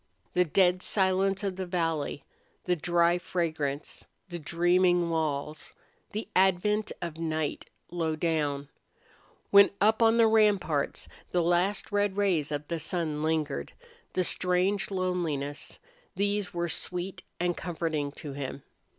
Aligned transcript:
The 0.33 0.45
dead 0.45 0.81
silence 0.81 1.43
of 1.43 1.57
the 1.57 1.65
valley, 1.67 2.23
the 2.63 2.75
dry 2.75 3.19
fragrance, 3.19 4.03
the 4.29 4.39
dreaming 4.39 5.11
walls, 5.11 5.75
the 6.11 6.27
advent 6.35 6.91
of 7.03 7.19
night 7.19 7.69
low 7.91 8.15
down, 8.15 8.67
when 9.51 9.69
up 9.79 10.01
on 10.01 10.17
the 10.17 10.25
ramparts 10.25 11.07
the 11.29 11.43
last 11.43 11.91
red 11.91 12.17
rays 12.17 12.51
of 12.51 12.67
the 12.67 12.79
sun 12.79 13.21
lingered, 13.21 13.73
the 14.13 14.23
strange 14.23 14.89
loneliness 14.89 15.77
these 16.15 16.51
were 16.51 16.67
sweet 16.67 17.21
and 17.39 17.55
comforting 17.55 18.11
to 18.13 18.33
him. 18.33 18.63